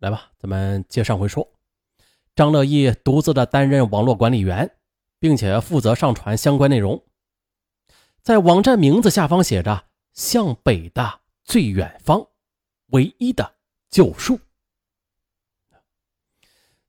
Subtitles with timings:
[0.00, 1.46] 来吧，咱们接上回说，
[2.34, 4.78] 张乐义独自的担任网络管理员，
[5.18, 7.04] 并且负责上传相关内容。
[8.22, 9.84] 在网站名字下方写着
[10.14, 12.26] “向北的最远方，
[12.92, 13.56] 唯一的
[13.90, 14.40] 救赎”。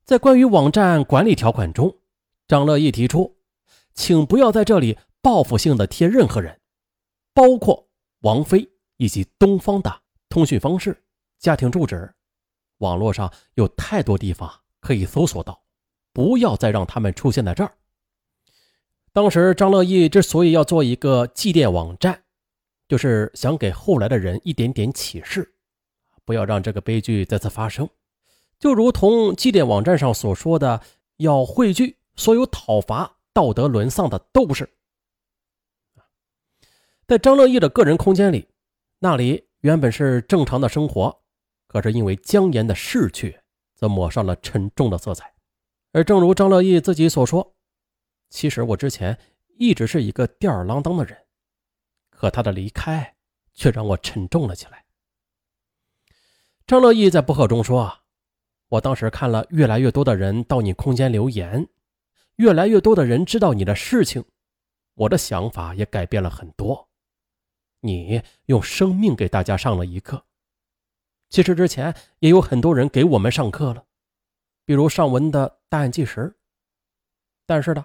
[0.06, 1.94] 在关于网站管理条款中，
[2.48, 3.36] 张乐义提出，
[3.94, 6.62] 请不要在这里报复性的贴任何人，
[7.34, 7.90] 包括
[8.22, 11.04] 王菲以及东方的通讯方式、
[11.40, 12.16] 家庭住址。
[12.82, 15.64] 网络上有太多地方可以搜索到，
[16.14, 17.74] 不要再让他们出现在这儿。
[19.14, 22.24] 当时张乐义之所以要做一个祭奠网站，
[22.88, 25.56] 就是想给后来的人一点点启示，
[26.26, 27.90] 不要让这个悲剧再次发生。
[28.60, 30.82] 就如同祭奠网站上所说的，
[31.18, 34.70] 要汇聚所有讨伐道德沦丧的斗士。
[37.08, 38.48] 在张乐义的个人空间里，
[39.00, 41.21] 那里原本是正常的生活，
[41.72, 43.40] 可是因为姜岩的逝去，
[43.76, 45.34] 则抹上了沉重的色彩。
[45.94, 47.56] 而正如张乐义自己所说。
[48.30, 49.18] 其实我之前
[49.58, 51.18] 一直是一个吊儿郎当的人，
[52.10, 53.16] 可他的离开
[53.54, 54.84] 却让我沉重了起来。
[56.68, 58.00] 张乐义在博客中说
[58.68, 61.70] ：“我当时看了越来越多的人到你空间留言，
[62.36, 64.26] 越来越多的人知道你的事情，
[64.96, 66.90] 我的想法也改变了很多。
[67.80, 70.26] 你用生命给大家上了一课。
[71.32, 73.84] 其实之前也有很多人给我们上课了，
[74.66, 76.36] 比如上文的大案纪实。
[77.48, 77.84] 但是呢？”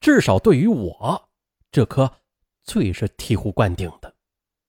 [0.00, 1.28] 至少对于我，
[1.72, 2.10] 这颗
[2.62, 4.14] 最是醍醐灌顶的，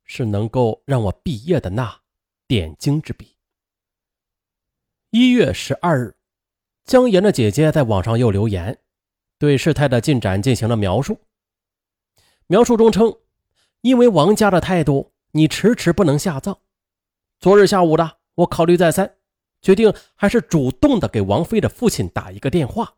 [0.03, 2.01] 是能够让我毕业的那
[2.47, 3.37] 点睛之笔。
[5.11, 6.15] 一月十二日，
[6.83, 8.79] 姜岩的姐姐在网上又留言，
[9.37, 11.19] 对事态的进展进行了描述。
[12.47, 13.15] 描述中称，
[13.81, 16.57] 因为王家的态度，你迟迟不能下葬。
[17.39, 19.17] 昨日下午的，我考虑再三，
[19.61, 22.95] 决定还是主动的给王菲的父亲打一个电话。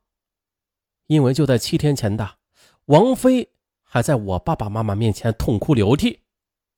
[1.07, 2.37] 因为就在七天前的，
[2.85, 3.49] 王菲
[3.83, 6.21] 还在我爸爸妈妈面前痛哭流涕，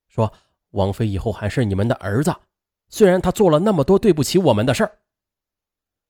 [0.07, 0.31] 说
[0.71, 2.35] 王菲以后还是你们的儿子，
[2.89, 4.99] 虽然他做了那么多对不起我们的事儿。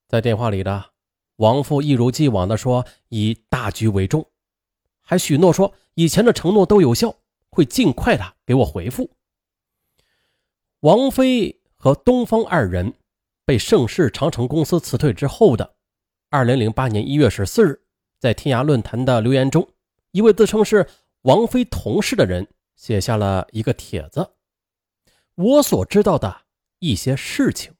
[0.07, 0.91] 在电话里的
[1.37, 4.25] 王父一如既往的说以大局为重，
[5.01, 7.15] 还许诺说以前的承诺都有效，
[7.49, 9.09] 会尽快的给我回复。
[10.81, 12.93] 王菲和东方二人
[13.43, 15.75] 被盛世长城公司辞退之后的
[16.29, 17.81] 二零零八年一月十四日。
[18.17, 19.65] 在天涯论坛的留言中，
[20.11, 20.85] 一位自称是
[21.21, 22.45] 王菲同事的人
[22.75, 24.35] 写下了一个帖子。
[25.35, 26.43] 我所知道的
[26.79, 27.73] 一些事情，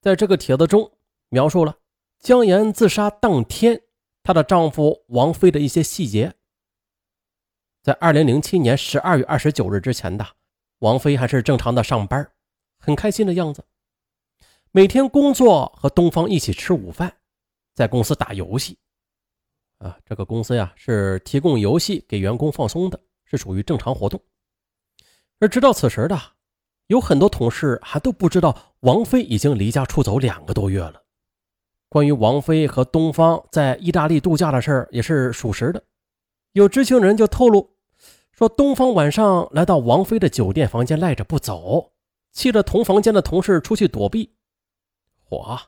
[0.00, 0.92] 在这个帖子中
[1.28, 1.76] 描述了
[2.20, 3.82] 姜岩自杀当天
[4.22, 6.34] 她的丈夫王菲的一些细节。
[7.82, 10.24] 在二零零七年十二月二十九日之前的
[10.80, 12.30] 王菲还是正常的上班，
[12.78, 13.64] 很开心的样子，
[14.70, 17.16] 每天工作和东方一起吃午饭，
[17.74, 18.78] 在公司打游戏。
[19.78, 24.20] 啊，这个公司呀是提供游戏给员工放松的，是属于正常活动。
[25.38, 26.18] 而直到此时的，
[26.86, 31.02] 有很多同事还都不知道王菲已经离家出走两个多月了。
[31.88, 35.82] 关于王菲和东方在意大利度假的事儿也是属实的。
[36.52, 37.75] 有知情人就透露
[38.36, 41.92] 说，东方晚上来到王菲的酒店房间赖着不走，
[42.32, 44.34] 气得同房间的同事出去躲避。
[45.30, 45.58] 嚯，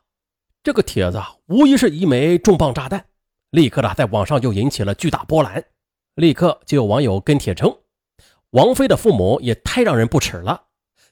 [0.61, 3.03] 这个帖子无疑是一枚重磅炸弹。
[3.49, 5.65] 立刻的，在网上就引起了巨大波澜。
[6.13, 7.75] 立刻就有网友跟帖称
[8.51, 10.65] ：“王菲的父母也太让人不齿了，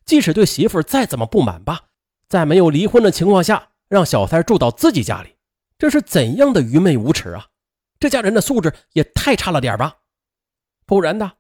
[0.06, 1.86] 即使对媳妇再怎么不满吧，
[2.30, 5.36] 在没有离婚的情况下，让小三住到自己家里，
[5.80, 7.48] 这是怎样的愚昧无耻啊！
[8.00, 9.98] 这家人的素质也太差了点吧？
[10.86, 11.32] 不然的，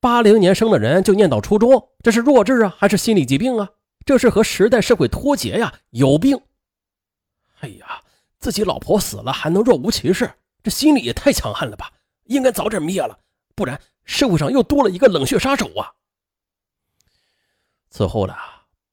[0.00, 3.70] 八零年生的人就念到初中，这是弱智啊，还是心理疾病啊？
[4.04, 6.40] 这是和时代社会脱节呀，有病！
[7.60, 8.02] 哎呀！”
[8.40, 11.92] 自己老婆死了还能若无其事，这心理也太强悍了吧！
[12.24, 13.18] 应该早点灭了，
[13.54, 15.92] 不然社会上又多了一个冷血杀手啊！
[17.90, 18.34] 此后呢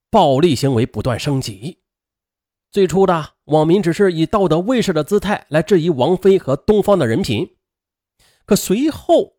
[0.09, 1.79] 暴力行为不断升级，
[2.69, 7.55] 最初的网民只是以道德卫士的姿态来质疑王菲和东方的人品，
[8.45, 9.36] 可随后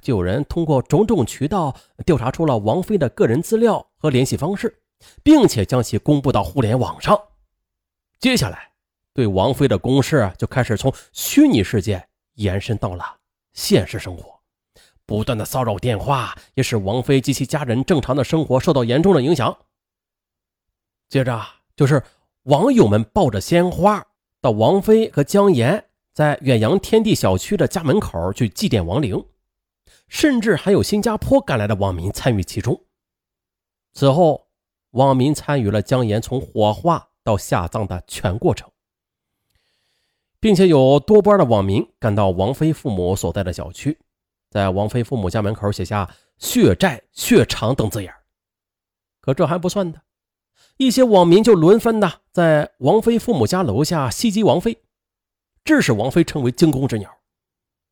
[0.00, 1.74] 就有人通过种种渠道
[2.06, 4.82] 调查出了王菲的个人资料和联系方式，
[5.22, 7.20] 并且将其公布到互联网上。
[8.18, 8.70] 接下来。
[9.16, 12.04] 对王菲的攻势就开始从虚拟世界
[12.34, 13.04] 延伸到了
[13.52, 14.40] 现实生活，
[15.06, 19.56] 不断的骚扰电话也使王菲及其家人正常的生活受到严重的影响。
[21.08, 21.40] 接着
[21.76, 22.02] 就是
[22.42, 24.04] 网友们抱着鲜花
[24.40, 29.24] 到王菲和姜岩在远洋天地小区的家门口去祭奠亡灵，
[30.08, 32.84] 甚至还有新加坡赶来的网民参与其中。
[33.92, 34.48] 此后，
[34.90, 38.70] 网民参与了姜岩从火化到下葬的全过程，
[40.40, 43.98] 并且有多波的网民赶到王菲父母所在的小区，
[44.50, 48.12] 在王菲父母家门口写下“血债血偿”等字眼。
[49.20, 50.02] 可这还不算的，
[50.76, 54.82] 一些网民就轮番的在王菲父母家楼下袭击王菲，
[55.64, 57.10] 致使王菲成为惊弓之鸟。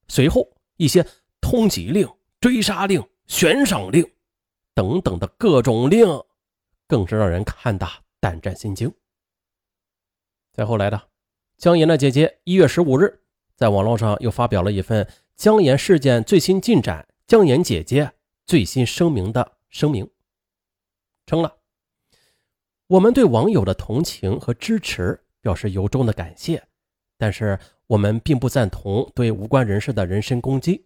[0.09, 1.07] 随后，一些
[1.43, 2.09] 通缉令、
[2.41, 4.11] 追杀令、悬赏令
[4.73, 6.07] 等等的各种令。
[6.89, 7.89] 更是让人看得
[8.21, 8.93] 胆战心惊。
[10.53, 11.09] 再后来的，
[11.57, 13.23] 姜岩的姐姐一月十五日
[13.57, 18.13] 在网络上又发表了一份姜岩事件最新进展、姜岩姐姐
[18.45, 20.07] 最新声明的声明，
[21.25, 21.57] 称了
[22.89, 26.63] ：“我们对网友的同情和支持表示由衷的感谢，
[27.17, 30.85] 但是我们并不赞同对无关人士的人身攻击。”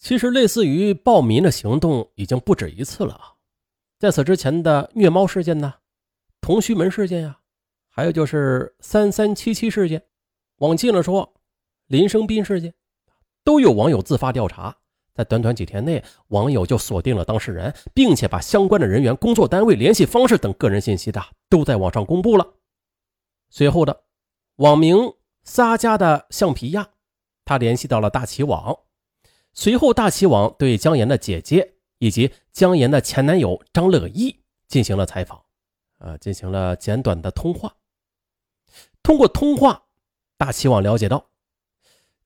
[0.00, 3.34] 其实，类似于暴民的行动已经不止一次了啊。
[3.98, 5.74] 在此之前的虐猫事件呢，
[6.40, 7.38] 同须门事件呀，
[7.90, 10.02] 还有就是三三七七事件，
[10.56, 11.34] 往近了说，
[11.86, 12.72] 林生斌事件，
[13.44, 14.74] 都有网友自发调查，
[15.12, 22.54] 在短短几天内，网友就锁定了当事人，并且把相关的人员、工作单位、联系方式等个人信息的都在网上公布了。
[23.50, 24.04] 随后的
[24.56, 25.12] 网名
[25.44, 26.88] 撒家的橡皮鸭，
[27.44, 28.74] 他联系到了大齐网，
[29.52, 31.74] 随后大齐网对姜岩的姐姐。
[32.02, 35.44] 以及姜岩的前男友张乐义进行了采访，
[35.98, 37.76] 啊，进行了简短的通话。
[39.02, 39.82] 通过通话，
[40.38, 41.26] 大齐网了解到，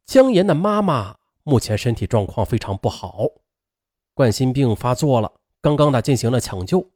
[0.07, 3.27] 姜岩的妈妈目前身体状况非常不好，
[4.15, 6.93] 冠心病发作了，刚刚呢进行了抢救。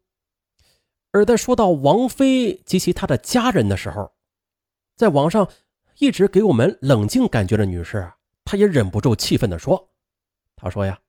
[1.11, 4.13] 而在说到王菲及其他的家人的时候，
[4.95, 5.51] 在网上
[5.99, 8.13] 一直给我们冷静感觉的女士，
[8.45, 9.91] 她也忍不住气愤地说
[10.59, 11.01] ：“他说呀。”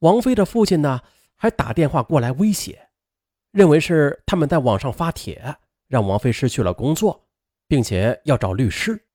[0.00, 1.00] 王菲的父亲呢，
[1.36, 2.88] 还打电话过来威胁，
[3.50, 5.56] 认为是他们在网上发帖，
[5.88, 7.28] 让王菲失去了工作，
[7.68, 9.06] 并且要找律师。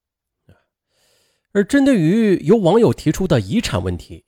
[1.54, 4.25] 而针对于由网友提出的遗产问题，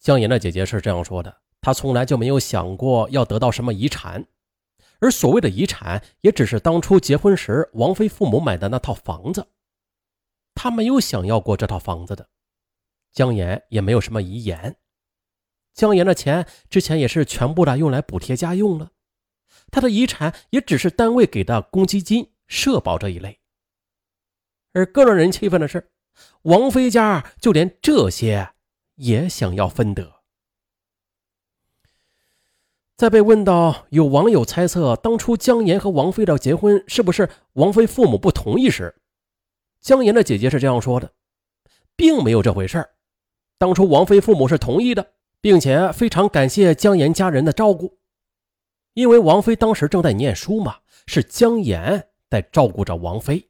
[0.00, 4.26] 姜岩的姐姐是这样说的：她从来就没有想过要得到什么遗产，
[5.00, 9.46] 而所谓的遗产，也只是当初结婚时王菲父母买的那套房子，
[10.54, 12.28] 她没有想要过这套房子的。
[13.16, 14.76] 姜岩也没有什么遗言。
[15.72, 18.90] 姜岩的钱之前也是全部的用来补贴家用了，
[19.70, 23.40] 他的遗产也只是单位给的公积金、社保这一类。
[24.74, 25.90] 而更让人气愤的是，
[26.42, 28.50] 王菲家就连这些
[28.96, 30.16] 也想要分得。
[32.98, 38.94] 在被问到有网友猜测当初姜岩和王菲的结婚是不是王菲父母不同意时，
[39.80, 41.14] 姜岩的姐姐是这样说的，
[41.96, 42.95] 并没有这回事儿，
[43.58, 45.12] 当初王菲父母是同意的。
[45.38, 47.98] 并且非常感谢姜岩家人的照顾，
[48.94, 53.48] 因为王菲当时正在念书嘛，是姜岩在照顾着王菲。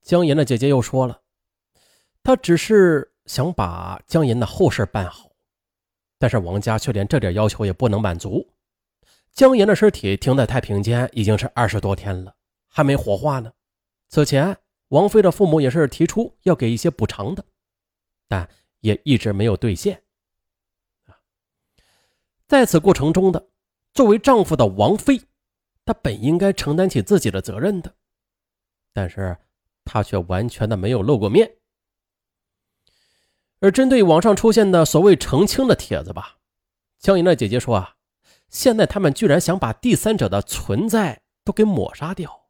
[0.00, 1.22] 姜岩的姐姐又说了，
[2.22, 5.32] 她只是想把姜岩的后事办好，
[6.20, 8.48] 但是王家却连这点要求也不能满足。
[9.32, 12.36] 姜岩的尸体停在太平间已经是二十多天了，
[12.68, 13.50] 还没火化呢。
[14.08, 14.56] 此前，
[14.88, 17.44] 王菲的父母也是提出要给一些补偿的，
[18.32, 18.48] 但。
[18.82, 20.02] 也一直没有兑现。
[22.48, 23.48] 在此过程中的，
[23.94, 25.22] 作为丈夫的王菲，
[25.84, 27.94] 她本应该承担起自己的责任的，
[28.92, 29.38] 但是
[29.84, 31.58] 她却完全的没有露过面。
[33.60, 36.38] 而针对网上出现的所谓澄清的帖子吧，
[36.98, 37.94] 江莹的姐姐说啊，
[38.48, 42.48] 现在他们居然想把第三者的存在都给抹杀掉，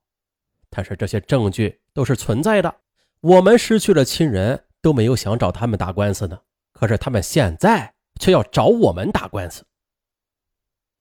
[0.70, 2.74] 但是这些证据都是存在的，
[3.20, 4.64] 我们失去了亲人。
[4.82, 6.40] 都没有想找他们打官司呢，
[6.72, 9.64] 可是他们现在却要找我们打官司。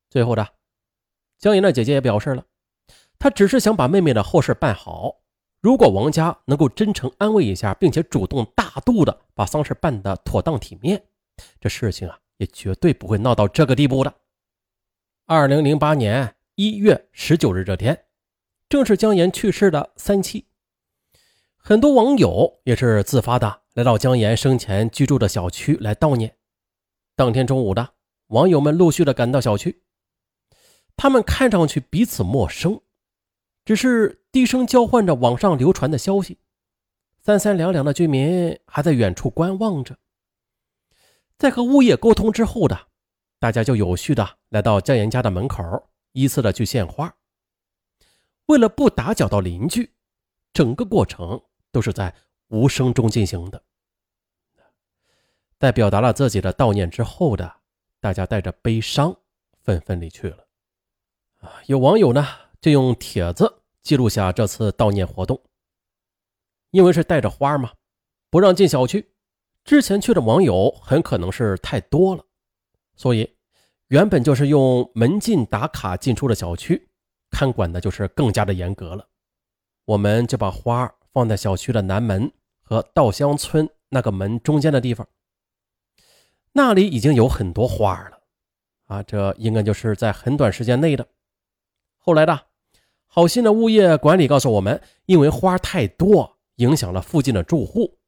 [0.10, 0.48] 最后的
[1.40, 2.46] 江岩的姐姐也表示了，
[3.18, 5.18] 她只是想把妹妹的后事办好。
[5.60, 11.04] 如果王家能够真诚安慰一下，并且主动大度的把丧事办得妥当体面，
[11.60, 14.14] 这事情啊也绝对不会闹到这个地步的。
[15.26, 18.06] 二零零八年一月十九日这天，
[18.68, 20.48] 正是江岩去世的三七，
[21.64, 23.62] 很多网友也是自发的。
[23.74, 26.36] 来到姜岩生前居住的小区来悼念。
[27.16, 27.94] 当天中午的
[28.28, 29.84] 网友们陆续的赶到小区，
[30.98, 32.82] 他们看上去彼此陌生，
[33.64, 36.40] 只是低声交换着网上流传的消息。
[37.22, 39.98] 三三两两的居民还在远处观望着。
[41.38, 42.88] 在和物业沟通之后的，
[43.40, 45.64] 大家就有序的来到姜岩家的门口，
[46.12, 47.16] 依次的去献花。
[48.48, 49.94] 为了不打搅到邻居，
[50.52, 51.42] 整个过程
[51.72, 52.14] 都是在。
[52.54, 53.64] 无声中进行的，
[55.58, 57.62] 在表达了自己的悼念之后的，
[58.02, 59.16] 大家带着悲伤
[59.62, 60.46] 纷纷离去了。
[61.38, 62.28] 啊，有网友呢
[62.60, 65.42] 就用帖子记录下这次悼念活动。
[66.72, 67.72] 因为是带着花嘛，
[68.30, 69.14] 不让进小区。
[69.64, 72.26] 之前去的网友很可能是太多了，
[72.98, 73.38] 所以
[73.88, 76.90] 原本就是用门禁打卡进出的小区，
[77.30, 79.08] 看管的就是更加的严格了。
[79.86, 85.08] 我们就把花放在小区的南门和稻香村那个门中间的地方，
[86.52, 88.22] 那里已经有很多花了
[88.86, 91.08] 啊，这应该就是在很短时间内的。
[91.98, 92.48] 后来的
[93.06, 98.00] 好心的物业管理告诉我们，因为花太多，影响了附近的住户，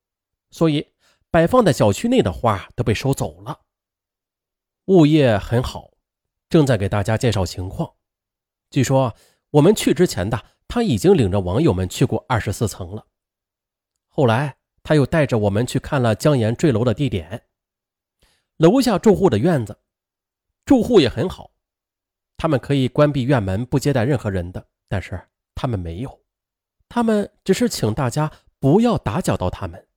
[0.50, 0.88] 所以。
[1.34, 3.62] 摆放在小区内的花都被收走了。
[4.86, 5.90] 物业很好，
[6.48, 7.92] 正在给大家介绍情况。
[8.70, 9.16] 据说
[9.50, 13.06] 我们去之前的他已经领着网友们去过二十四层了。
[14.08, 17.48] 后来他又带着我们去看了江岩坠楼的地点，
[18.58, 19.80] 楼下住户的院子，
[20.66, 21.52] 住户也很好，
[22.38, 26.22] 他们可以关闭院门不接待任何人的，但是他们没有，
[26.88, 29.88] 他们只是请大家不要打搅到他们，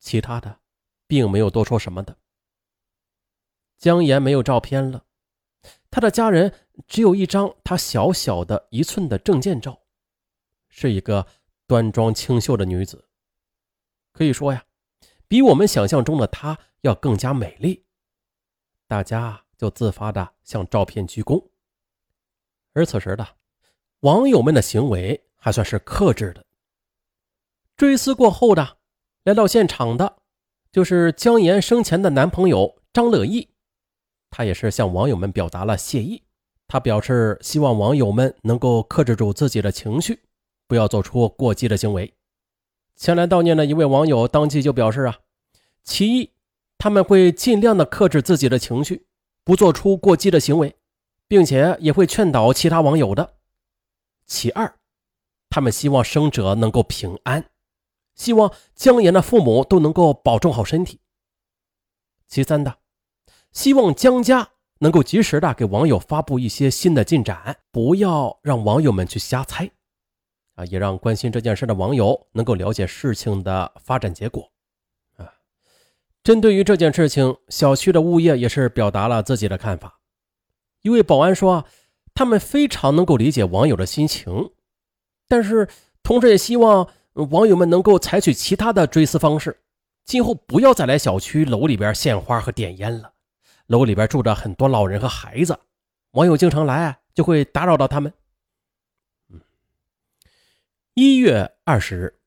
[0.00, 0.60] 其他的。
[1.06, 2.16] 并没有多说什么的。
[3.76, 5.04] 江岩没有照片了，
[5.90, 6.52] 他的家人
[6.88, 9.83] 只有一张他小小的一寸的证件照，
[10.76, 11.24] 是一个
[11.68, 13.04] 端庄清秀的女子，
[14.12, 14.64] 可以说呀，
[15.28, 17.84] 比我们想象中的她要更加美丽。
[18.88, 21.48] 大家就自发的向照片鞠躬。
[22.72, 23.24] 而此时的
[24.00, 26.44] 网友们的行为还算是克制的。
[27.76, 28.78] 追思过后的
[29.22, 30.22] 来到现场的。
[30.72, 33.48] 就是姜岩生前的男朋友张乐义，
[34.28, 36.24] 他也是向网友们表达了谢意。
[36.66, 40.18] 他表示希望网友们能够克制住自己的情绪，
[40.74, 42.14] 不要做出过激的行为。
[42.96, 45.20] 前来悼念的一位网友当即就表示啊，
[45.84, 46.32] 其一，
[46.78, 49.06] 他们会尽量的克制自己的情绪，
[49.44, 50.74] 不做出过激的行为，
[51.28, 53.34] 并且也会劝导其他网友的。
[54.26, 54.74] 其二，
[55.48, 57.44] 他们希望生者能够平安。
[58.16, 60.98] 希望姜岩的父母都能够保重好身体。
[62.26, 62.78] 其三的，
[63.52, 69.70] 希望姜家能够及时的给网友发布一些新的进展，不要让网友们去瞎猜，
[70.54, 74.50] 啊，也让关心这件事的网友能够了解事情的发展结果。
[75.16, 75.32] 啊，
[76.22, 80.00] 针对于这件事情，小区的物业也是表达了自己的看法。
[80.82, 81.64] 一位保安说，
[82.14, 84.50] 他们非常能够理解网友的心情，
[85.28, 85.68] 但是
[86.02, 86.88] 同时也希望。
[87.30, 89.60] 网友们能够采取其他的追思方式，
[90.04, 93.12] 今后不要再来小区楼里边献花和点烟了。
[93.68, 95.56] 楼里边住着很多老人和孩子，
[96.14, 98.12] 网友经常来就会打扰到他们。
[100.94, 102.18] 一月二十日，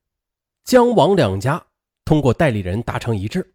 [0.63, 1.65] 姜王两家
[2.05, 3.53] 通过代理人达成一致，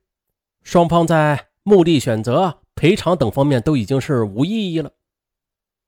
[0.62, 4.90] 双方在墓地选择、赔偿等方面都已经是无异议了。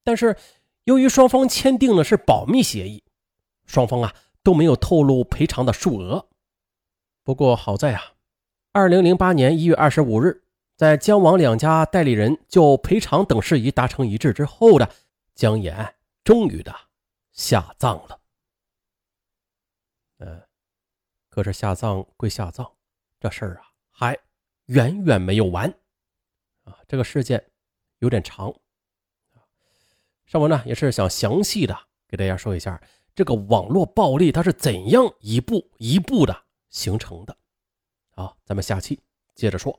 [0.03, 0.37] 但是
[0.85, 3.03] 由于双方签订的是保密协议，
[3.67, 4.15] 双方啊。
[4.45, 6.29] 都没有透露赔偿的数额。
[7.23, 8.13] 不过好在啊，
[8.73, 10.43] 二零零八年一月二十五日，
[10.77, 14.87] 在姜王两家代理人就赔偿等事宜达成一致之后的，
[15.35, 16.77] 姜岩终于的
[17.33, 18.21] 下葬了。
[20.25, 20.43] 呃，
[21.29, 22.73] 可是下葬归下葬，
[23.21, 24.19] 这事儿啊还
[24.67, 25.69] 远远没有完
[26.63, 26.79] 啊！
[26.89, 27.53] 这个事件
[27.99, 28.51] 有点长
[30.25, 31.79] 上文呢也是想详细的
[32.09, 32.81] 给大家说一下。
[33.15, 37.37] 这个网络暴力它是怎样一步一步的形成的？
[38.11, 38.99] 好，咱们下期
[39.35, 39.79] 接着说。